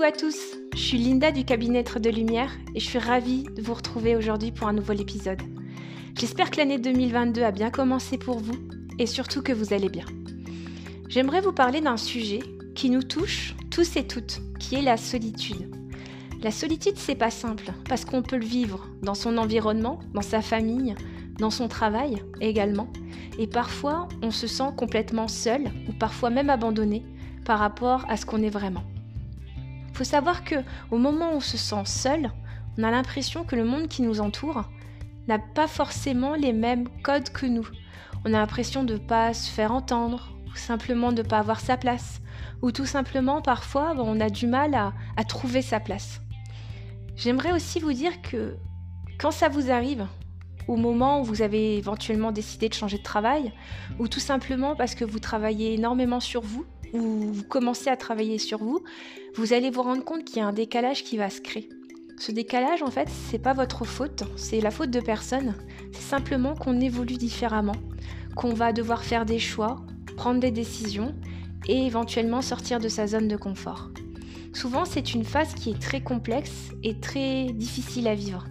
[0.00, 3.60] Coucou à tous, je suis Linda du cabinet de Lumière et je suis ravie de
[3.60, 5.42] vous retrouver aujourd'hui pour un nouvel épisode.
[6.18, 8.56] J'espère que l'année 2022 a bien commencé pour vous
[8.98, 10.06] et surtout que vous allez bien.
[11.10, 12.38] J'aimerais vous parler d'un sujet
[12.74, 15.70] qui nous touche tous et toutes, qui est la solitude.
[16.42, 20.40] La solitude, c'est pas simple parce qu'on peut le vivre dans son environnement, dans sa
[20.40, 20.94] famille,
[21.38, 22.90] dans son travail également.
[23.38, 27.04] Et parfois, on se sent complètement seul ou parfois même abandonné
[27.44, 28.84] par rapport à ce qu'on est vraiment.
[30.00, 30.54] Faut savoir que
[30.90, 32.30] au moment où on se sent seul,
[32.78, 34.64] on a l'impression que le monde qui nous entoure
[35.28, 37.68] n'a pas forcément les mêmes codes que nous.
[38.24, 41.60] On a l'impression de ne pas se faire entendre, ou simplement de ne pas avoir
[41.60, 42.22] sa place,
[42.62, 46.22] ou tout simplement parfois on a du mal à trouver sa place.
[47.14, 48.56] J'aimerais aussi vous dire que
[49.18, 50.06] quand ça vous arrive,
[50.66, 53.52] au moment où vous avez éventuellement décidé de changer de travail,
[53.98, 58.38] ou tout simplement parce que vous travaillez énormément sur vous, ou vous commencez à travailler
[58.38, 58.80] sur vous,
[59.34, 61.68] vous allez vous rendre compte qu'il y a un décalage qui va se créer.
[62.18, 65.54] Ce décalage, en fait, c'est pas votre faute, c'est la faute de personne.
[65.92, 67.76] C'est simplement qu'on évolue différemment,
[68.36, 69.76] qu'on va devoir faire des choix,
[70.16, 71.14] prendre des décisions
[71.66, 73.90] et éventuellement sortir de sa zone de confort.
[74.52, 78.44] Souvent, c'est une phase qui est très complexe et très difficile à vivre.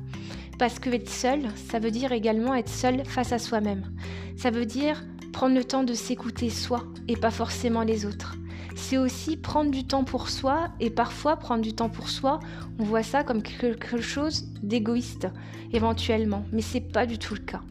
[0.57, 3.91] Parce que être seul, ça veut dire également être seul face à soi-même.
[4.35, 8.35] Ça veut dire prendre le temps de s'écouter soi et pas forcément les autres.
[8.75, 12.39] C'est aussi prendre du temps pour soi et parfois prendre du temps pour soi,
[12.79, 15.27] on voit ça comme quelque chose d'égoïste
[15.73, 17.61] éventuellement, mais c'est pas du tout le cas.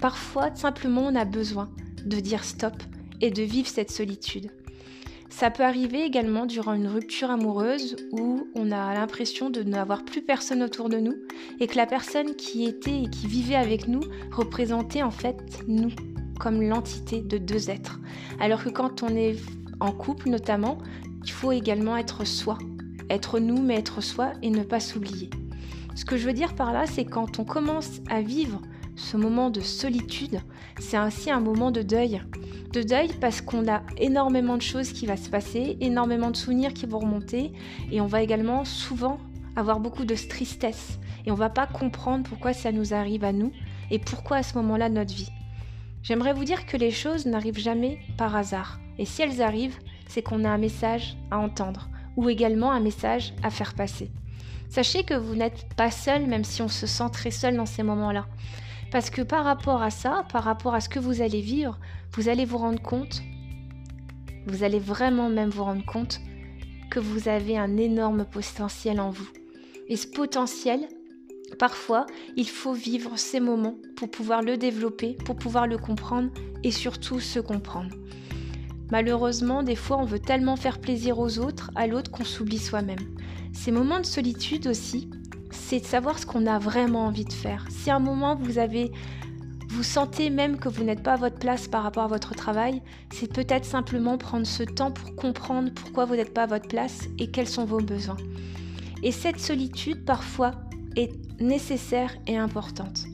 [0.00, 1.70] Parfois, simplement, on a besoin
[2.04, 2.74] de dire stop
[3.20, 4.50] et de vivre cette solitude.
[5.30, 10.22] Ça peut arriver également durant une rupture amoureuse où on a l'impression de n'avoir plus
[10.22, 11.16] personne autour de nous
[11.58, 15.90] et que la personne qui était et qui vivait avec nous représentait en fait nous
[16.38, 18.00] comme l'entité de deux êtres.
[18.40, 19.36] Alors que quand on est
[19.80, 20.78] en couple notamment,
[21.24, 22.58] il faut également être soi.
[23.10, 25.30] Être nous mais être soi et ne pas s'oublier.
[25.94, 28.60] Ce que je veux dire par là, c'est quand on commence à vivre
[28.96, 30.40] ce moment de solitude,
[30.78, 32.22] c'est ainsi un moment de deuil.
[32.72, 36.74] De deuil parce qu'on a énormément de choses qui vont se passer, énormément de souvenirs
[36.74, 37.52] qui vont remonter
[37.92, 39.18] et on va également souvent
[39.56, 43.52] avoir beaucoup de tristesse et on va pas comprendre pourquoi ça nous arrive à nous
[43.90, 45.30] et pourquoi à ce moment-là notre vie.
[46.04, 48.78] J'aimerais vous dire que les choses n'arrivent jamais par hasard.
[48.98, 53.32] Et si elles arrivent, c'est qu'on a un message à entendre ou également un message
[53.42, 54.10] à faire passer.
[54.68, 57.82] Sachez que vous n'êtes pas seul même si on se sent très seul dans ces
[57.82, 58.26] moments-là.
[58.92, 61.78] Parce que par rapport à ça, par rapport à ce que vous allez vivre,
[62.12, 63.22] vous allez vous rendre compte,
[64.46, 66.20] vous allez vraiment même vous rendre compte
[66.90, 69.28] que vous avez un énorme potentiel en vous.
[69.88, 70.86] Et ce potentiel,
[71.54, 72.06] Parfois,
[72.36, 76.30] il faut vivre ces moments pour pouvoir le développer, pour pouvoir le comprendre
[76.62, 77.94] et surtout se comprendre.
[78.90, 83.16] Malheureusement, des fois, on veut tellement faire plaisir aux autres, à l'autre, qu'on s'oublie soi-même.
[83.52, 85.08] Ces moments de solitude aussi,
[85.50, 87.66] c'est de savoir ce qu'on a vraiment envie de faire.
[87.70, 88.90] Si à un moment vous avez
[89.74, 92.80] vous sentez même que vous n'êtes pas à votre place par rapport à votre travail,
[93.12, 97.08] c'est peut-être simplement prendre ce temps pour comprendre pourquoi vous n'êtes pas à votre place
[97.18, 98.16] et quels sont vos besoins.
[99.02, 100.52] Et cette solitude, parfois,
[100.96, 103.04] est nécessaire et importante.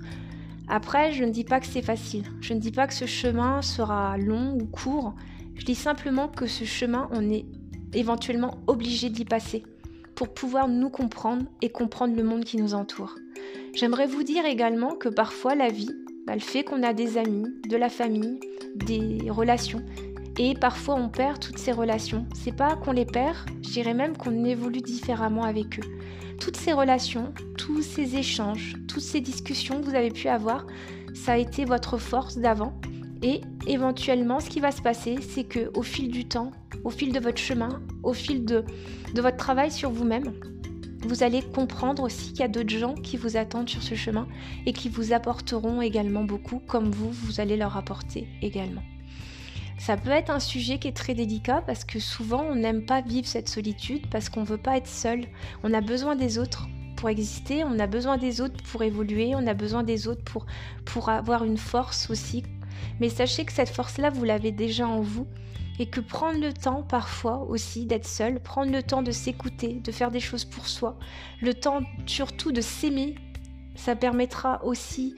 [0.68, 2.24] Après, je ne dis pas que c'est facile.
[2.40, 5.14] Je ne dis pas que ce chemin sera long ou court.
[5.56, 7.44] Je dis simplement que ce chemin, on est
[7.92, 9.64] éventuellement obligé d'y passer
[10.14, 13.16] pour pouvoir nous comprendre et comprendre le monde qui nous entoure.
[13.74, 15.90] J'aimerais vous dire également que parfois la vie,
[16.26, 18.38] bah, le fait qu'on a des amis, de la famille,
[18.76, 19.82] des relations,
[20.40, 22.26] et parfois on perd toutes ces relations.
[22.34, 26.00] C'est pas qu'on les perd, je dirais même qu'on évolue différemment avec eux
[26.40, 30.66] toutes ces relations, tous ces échanges, toutes ces discussions que vous avez pu avoir,
[31.14, 32.72] ça a été votre force d'avant.
[33.22, 36.50] Et éventuellement, ce qui va se passer, c'est que au fil du temps,
[36.82, 38.64] au fil de votre chemin, au fil de,
[39.14, 40.32] de votre travail sur vous-même,
[41.06, 44.26] vous allez comprendre aussi qu'il y a d'autres gens qui vous attendent sur ce chemin
[44.64, 48.82] et qui vous apporteront également beaucoup, comme vous, vous allez leur apporter également.
[49.80, 53.00] Ça peut être un sujet qui est très délicat parce que souvent on n'aime pas
[53.00, 55.24] vivre cette solitude parce qu'on ne veut pas être seul.
[55.62, 59.46] On a besoin des autres pour exister, on a besoin des autres pour évoluer, on
[59.46, 60.44] a besoin des autres pour,
[60.84, 62.42] pour avoir une force aussi.
[63.00, 65.26] Mais sachez que cette force-là, vous l'avez déjà en vous
[65.78, 69.92] et que prendre le temps parfois aussi d'être seul, prendre le temps de s'écouter, de
[69.92, 70.98] faire des choses pour soi,
[71.40, 73.14] le temps surtout de s'aimer,
[73.76, 75.14] ça permettra aussi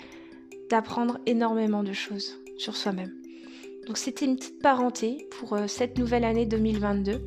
[0.70, 3.21] d'apprendre énormément de choses sur soi-même.
[3.86, 7.20] Donc c'était une petite parenté pour euh, cette nouvelle année 2022.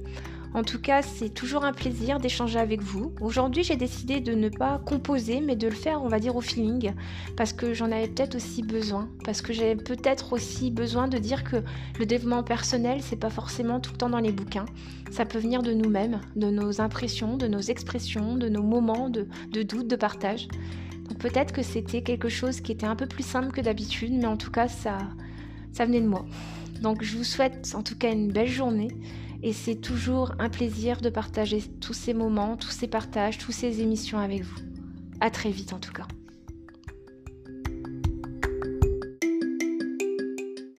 [0.53, 3.13] En tout cas, c'est toujours un plaisir d'échanger avec vous.
[3.19, 6.39] Aujourd'hui, j'ai décidé de ne pas composer, mais de le faire, on va dire, au
[6.39, 6.93] feeling,
[7.35, 11.43] parce que j'en avais peut-être aussi besoin, parce que j'ai peut-être aussi besoin de dire
[11.43, 11.57] que
[11.99, 14.63] le développement personnel, c'est pas forcément tout le temps dans les bouquins.
[15.11, 19.27] Ça peut venir de nous-mêmes, de nos impressions, de nos expressions, de nos moments de,
[19.51, 20.47] de doute, de partage.
[21.09, 24.25] Donc peut-être que c'était quelque chose qui était un peu plus simple que d'habitude, mais
[24.25, 24.99] en tout cas, ça,
[25.75, 26.25] ça venait de moi.
[26.81, 28.87] Donc je vous souhaite en tout cas une belle journée
[29.43, 33.81] et c'est toujours un plaisir de partager tous ces moments, tous ces partages, toutes ces
[33.81, 34.59] émissions avec vous.
[35.19, 36.07] À très vite en tout cas.